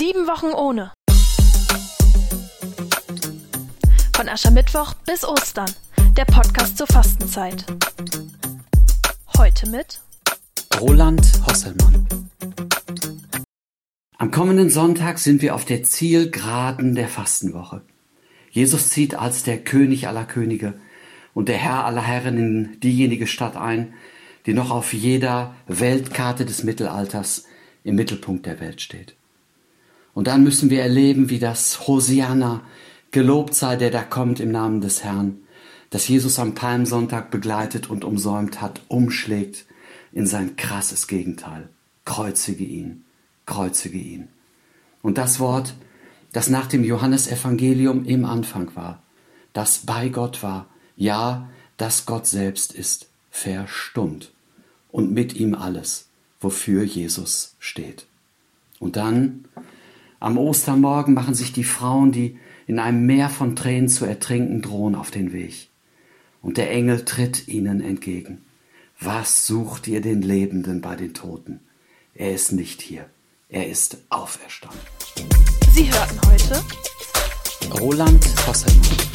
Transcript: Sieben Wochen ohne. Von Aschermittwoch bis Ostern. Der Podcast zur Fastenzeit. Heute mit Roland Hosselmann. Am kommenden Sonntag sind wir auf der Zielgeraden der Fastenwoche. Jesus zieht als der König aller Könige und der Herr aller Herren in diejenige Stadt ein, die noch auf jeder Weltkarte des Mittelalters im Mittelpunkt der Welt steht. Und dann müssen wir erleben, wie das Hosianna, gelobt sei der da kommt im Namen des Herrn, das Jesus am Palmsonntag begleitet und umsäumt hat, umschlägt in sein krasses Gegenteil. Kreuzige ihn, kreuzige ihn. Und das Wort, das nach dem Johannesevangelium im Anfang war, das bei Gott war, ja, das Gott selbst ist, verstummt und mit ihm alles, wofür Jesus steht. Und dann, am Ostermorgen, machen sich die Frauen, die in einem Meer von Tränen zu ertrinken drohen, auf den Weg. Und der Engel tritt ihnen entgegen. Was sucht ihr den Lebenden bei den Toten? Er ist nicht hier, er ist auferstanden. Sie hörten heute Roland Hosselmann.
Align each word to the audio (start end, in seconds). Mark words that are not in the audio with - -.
Sieben 0.00 0.26
Wochen 0.26 0.54
ohne. 0.54 0.92
Von 4.16 4.30
Aschermittwoch 4.30 4.94
bis 5.04 5.26
Ostern. 5.26 5.70
Der 6.16 6.24
Podcast 6.24 6.78
zur 6.78 6.86
Fastenzeit. 6.86 7.66
Heute 9.36 9.68
mit 9.68 10.00
Roland 10.80 11.20
Hosselmann. 11.46 12.08
Am 14.16 14.30
kommenden 14.30 14.70
Sonntag 14.70 15.18
sind 15.18 15.42
wir 15.42 15.54
auf 15.54 15.66
der 15.66 15.82
Zielgeraden 15.82 16.94
der 16.94 17.08
Fastenwoche. 17.08 17.82
Jesus 18.50 18.88
zieht 18.88 19.16
als 19.16 19.42
der 19.42 19.62
König 19.62 20.08
aller 20.08 20.24
Könige 20.24 20.80
und 21.34 21.50
der 21.50 21.58
Herr 21.58 21.84
aller 21.84 22.06
Herren 22.06 22.38
in 22.38 22.80
diejenige 22.80 23.26
Stadt 23.26 23.58
ein, 23.58 23.92
die 24.46 24.54
noch 24.54 24.70
auf 24.70 24.94
jeder 24.94 25.54
Weltkarte 25.66 26.46
des 26.46 26.64
Mittelalters 26.64 27.44
im 27.84 27.96
Mittelpunkt 27.96 28.46
der 28.46 28.60
Welt 28.60 28.80
steht. 28.80 29.19
Und 30.14 30.26
dann 30.26 30.42
müssen 30.42 30.70
wir 30.70 30.82
erleben, 30.82 31.30
wie 31.30 31.38
das 31.38 31.86
Hosianna, 31.86 32.62
gelobt 33.10 33.54
sei 33.54 33.76
der 33.76 33.90
da 33.90 34.02
kommt 34.02 34.40
im 34.40 34.50
Namen 34.52 34.80
des 34.80 35.04
Herrn, 35.04 35.38
das 35.90 36.06
Jesus 36.06 36.38
am 36.38 36.54
Palmsonntag 36.54 37.30
begleitet 37.30 37.90
und 37.90 38.04
umsäumt 38.04 38.60
hat, 38.60 38.80
umschlägt 38.88 39.66
in 40.12 40.26
sein 40.26 40.56
krasses 40.56 41.06
Gegenteil. 41.06 41.68
Kreuzige 42.04 42.64
ihn, 42.64 43.04
kreuzige 43.46 43.98
ihn. 43.98 44.28
Und 45.02 45.18
das 45.18 45.40
Wort, 45.40 45.74
das 46.32 46.48
nach 46.48 46.66
dem 46.66 46.84
Johannesevangelium 46.84 48.04
im 48.04 48.24
Anfang 48.24 48.74
war, 48.76 49.02
das 49.52 49.78
bei 49.78 50.08
Gott 50.08 50.42
war, 50.42 50.66
ja, 50.96 51.48
das 51.76 52.06
Gott 52.06 52.26
selbst 52.26 52.72
ist, 52.72 53.08
verstummt 53.30 54.32
und 54.92 55.12
mit 55.12 55.34
ihm 55.34 55.54
alles, 55.54 56.08
wofür 56.40 56.84
Jesus 56.84 57.54
steht. 57.58 58.06
Und 58.78 58.96
dann, 58.96 59.44
am 60.20 60.38
Ostermorgen, 60.38 61.14
machen 61.14 61.34
sich 61.34 61.52
die 61.52 61.64
Frauen, 61.64 62.12
die 62.12 62.38
in 62.66 62.78
einem 62.78 63.04
Meer 63.06 63.28
von 63.28 63.56
Tränen 63.56 63.88
zu 63.88 64.04
ertrinken 64.04 64.62
drohen, 64.62 64.94
auf 64.94 65.10
den 65.10 65.32
Weg. 65.32 65.68
Und 66.42 66.56
der 66.56 66.70
Engel 66.70 67.04
tritt 67.04 67.48
ihnen 67.48 67.80
entgegen. 67.80 68.42
Was 69.00 69.46
sucht 69.46 69.88
ihr 69.88 70.00
den 70.00 70.22
Lebenden 70.22 70.80
bei 70.80 70.94
den 70.94 71.14
Toten? 71.14 71.60
Er 72.14 72.32
ist 72.32 72.52
nicht 72.52 72.82
hier, 72.82 73.06
er 73.48 73.66
ist 73.66 73.98
auferstanden. 74.10 74.78
Sie 75.72 75.90
hörten 75.90 76.20
heute 76.26 76.62
Roland 77.80 78.24
Hosselmann. 78.46 79.09